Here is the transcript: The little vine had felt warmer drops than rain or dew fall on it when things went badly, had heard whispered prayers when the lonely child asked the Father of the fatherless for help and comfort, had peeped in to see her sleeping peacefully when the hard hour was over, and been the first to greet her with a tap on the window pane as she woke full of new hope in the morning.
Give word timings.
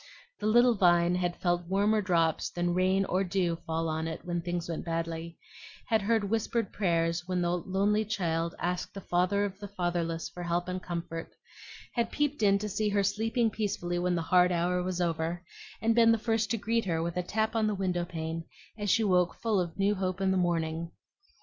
The 0.39 0.47
little 0.47 0.73
vine 0.73 1.13
had 1.13 1.35
felt 1.39 1.67
warmer 1.67 2.01
drops 2.01 2.49
than 2.49 2.73
rain 2.73 3.05
or 3.05 3.23
dew 3.23 3.57
fall 3.67 3.87
on 3.87 4.07
it 4.07 4.25
when 4.25 4.41
things 4.41 4.67
went 4.67 4.83
badly, 4.83 5.37
had 5.85 6.01
heard 6.01 6.23
whispered 6.31 6.73
prayers 6.73 7.27
when 7.27 7.43
the 7.43 7.51
lonely 7.55 8.03
child 8.03 8.55
asked 8.57 8.95
the 8.95 8.99
Father 9.01 9.45
of 9.45 9.59
the 9.59 9.67
fatherless 9.67 10.27
for 10.27 10.41
help 10.41 10.67
and 10.67 10.81
comfort, 10.81 11.35
had 11.93 12.11
peeped 12.11 12.41
in 12.41 12.57
to 12.57 12.67
see 12.67 12.89
her 12.89 13.03
sleeping 13.03 13.51
peacefully 13.51 13.99
when 13.99 14.15
the 14.15 14.23
hard 14.23 14.51
hour 14.51 14.81
was 14.81 14.99
over, 14.99 15.43
and 15.83 15.93
been 15.93 16.11
the 16.11 16.17
first 16.17 16.49
to 16.49 16.57
greet 16.57 16.85
her 16.85 17.03
with 17.03 17.15
a 17.15 17.21
tap 17.21 17.55
on 17.55 17.67
the 17.67 17.75
window 17.75 18.03
pane 18.03 18.45
as 18.79 18.89
she 18.89 19.03
woke 19.03 19.35
full 19.35 19.59
of 19.61 19.77
new 19.77 19.93
hope 19.93 20.19
in 20.19 20.31
the 20.31 20.35
morning. 20.35 20.89